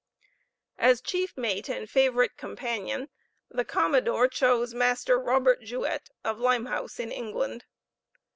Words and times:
As 0.79 0.99
chief 0.99 1.37
mate 1.37 1.69
and 1.69 1.87
favorite 1.87 2.35
companion, 2.35 3.09
the 3.51 3.63
commodore 3.63 4.27
chose 4.27 4.73
Master 4.73 5.19
Robert 5.19 5.59
Juet, 5.61 6.09
of 6.23 6.39
Limehouse, 6.39 6.99
in 6.99 7.11
England. 7.11 7.65